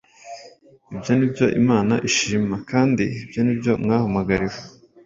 ibyo 0.93 1.11
ni 1.17 1.25
byo 1.31 1.45
imana 1.61 1.93
ishima: 2.09 2.55
kandi 2.71 3.03
ibyo 3.23 3.39
ni 3.45 3.53
byo 3.59 3.73
mwahamagariwe, 3.83 4.59